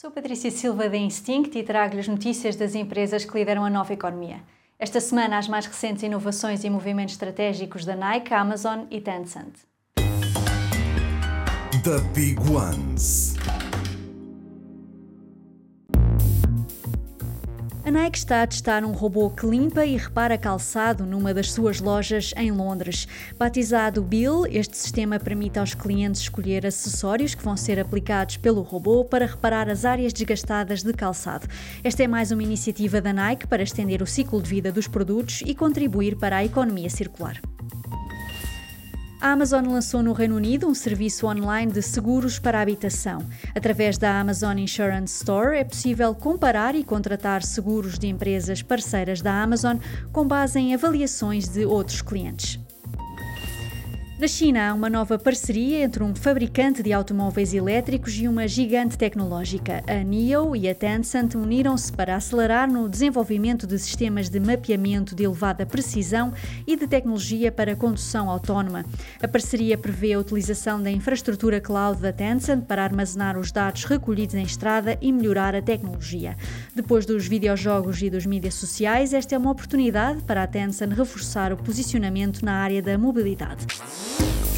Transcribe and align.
Sou 0.00 0.10
Patrícia 0.10 0.50
Silva 0.50 0.88
da 0.88 0.96
Instinct 0.96 1.58
e 1.58 1.62
trago-lhe 1.62 2.00
as 2.00 2.08
notícias 2.08 2.56
das 2.56 2.74
empresas 2.74 3.26
que 3.26 3.38
lideram 3.38 3.66
a 3.66 3.68
nova 3.68 3.92
economia. 3.92 4.40
Esta 4.78 4.98
semana, 4.98 5.36
as 5.36 5.46
mais 5.46 5.66
recentes 5.66 6.02
inovações 6.02 6.64
e 6.64 6.70
movimentos 6.70 7.12
estratégicos 7.12 7.84
da 7.84 7.94
Nike, 7.94 8.32
Amazon 8.32 8.86
e 8.90 8.98
Tencent. 8.98 9.52
The 11.84 11.98
Big 12.14 12.40
Ones. 12.50 13.29
A 17.90 17.92
Nike 17.92 18.18
está 18.18 18.44
a 18.44 18.46
testar 18.46 18.84
um 18.84 18.92
robô 18.92 19.28
que 19.30 19.44
limpa 19.44 19.84
e 19.84 19.96
repara 19.96 20.38
calçado 20.38 21.04
numa 21.04 21.34
das 21.34 21.50
suas 21.50 21.80
lojas 21.80 22.32
em 22.36 22.52
Londres. 22.52 23.08
Batizado 23.36 24.00
Bill, 24.00 24.46
este 24.46 24.76
sistema 24.76 25.18
permite 25.18 25.58
aos 25.58 25.74
clientes 25.74 26.20
escolher 26.20 26.64
acessórios 26.64 27.34
que 27.34 27.42
vão 27.42 27.56
ser 27.56 27.80
aplicados 27.80 28.36
pelo 28.36 28.62
robô 28.62 29.04
para 29.04 29.26
reparar 29.26 29.68
as 29.68 29.84
áreas 29.84 30.12
desgastadas 30.12 30.84
de 30.84 30.92
calçado. 30.92 31.48
Esta 31.82 32.04
é 32.04 32.06
mais 32.06 32.30
uma 32.30 32.44
iniciativa 32.44 33.00
da 33.00 33.12
Nike 33.12 33.48
para 33.48 33.64
estender 33.64 34.02
o 34.02 34.06
ciclo 34.06 34.40
de 34.40 34.48
vida 34.48 34.70
dos 34.70 34.86
produtos 34.86 35.42
e 35.44 35.52
contribuir 35.52 36.16
para 36.16 36.36
a 36.36 36.44
economia 36.44 36.88
circular. 36.88 37.40
A 39.20 39.32
Amazon 39.32 39.66
lançou 39.66 40.02
no 40.02 40.14
Reino 40.14 40.34
Unido 40.34 40.66
um 40.66 40.74
serviço 40.74 41.26
online 41.26 41.70
de 41.70 41.82
seguros 41.82 42.38
para 42.38 42.58
a 42.58 42.62
habitação. 42.62 43.18
Através 43.54 43.98
da 43.98 44.18
Amazon 44.18 44.56
Insurance 44.56 45.14
Store 45.16 45.58
é 45.58 45.64
possível 45.64 46.14
comparar 46.14 46.74
e 46.74 46.82
contratar 46.82 47.42
seguros 47.42 47.98
de 47.98 48.06
empresas 48.06 48.62
parceiras 48.62 49.20
da 49.20 49.42
Amazon 49.42 49.76
com 50.10 50.26
base 50.26 50.58
em 50.58 50.72
avaliações 50.72 51.48
de 51.48 51.66
outros 51.66 52.00
clientes. 52.00 52.59
Na 54.20 54.28
China, 54.28 54.68
há 54.68 54.74
uma 54.74 54.90
nova 54.90 55.18
parceria 55.18 55.82
entre 55.82 56.02
um 56.02 56.14
fabricante 56.14 56.82
de 56.82 56.92
automóveis 56.92 57.54
elétricos 57.54 58.12
e 58.18 58.28
uma 58.28 58.46
gigante 58.46 58.98
tecnológica. 58.98 59.82
A 59.86 60.04
NIO 60.04 60.54
e 60.54 60.68
a 60.68 60.74
Tencent 60.74 61.34
uniram-se 61.34 61.90
para 61.90 62.16
acelerar 62.16 62.70
no 62.70 62.86
desenvolvimento 62.86 63.66
de 63.66 63.78
sistemas 63.78 64.28
de 64.28 64.38
mapeamento 64.38 65.14
de 65.14 65.24
elevada 65.24 65.64
precisão 65.64 66.34
e 66.66 66.76
de 66.76 66.86
tecnologia 66.86 67.50
para 67.50 67.74
condução 67.74 68.28
autónoma. 68.28 68.84
A 69.22 69.26
parceria 69.26 69.78
prevê 69.78 70.12
a 70.12 70.18
utilização 70.18 70.82
da 70.82 70.90
infraestrutura 70.90 71.58
cloud 71.58 71.98
da 72.02 72.12
Tencent 72.12 72.66
para 72.66 72.84
armazenar 72.84 73.38
os 73.38 73.50
dados 73.50 73.84
recolhidos 73.84 74.34
em 74.34 74.42
estrada 74.42 74.98
e 75.00 75.10
melhorar 75.12 75.54
a 75.54 75.62
tecnologia. 75.62 76.36
Depois 76.74 77.06
dos 77.06 77.26
videojogos 77.26 78.02
e 78.02 78.10
dos 78.10 78.26
mídias 78.26 78.52
sociais, 78.52 79.14
esta 79.14 79.34
é 79.34 79.38
uma 79.38 79.50
oportunidade 79.50 80.20
para 80.24 80.42
a 80.42 80.46
Tencent 80.46 80.92
reforçar 80.92 81.54
o 81.54 81.56
posicionamento 81.56 82.44
na 82.44 82.52
área 82.52 82.82
da 82.82 82.98
mobilidade. 82.98 83.66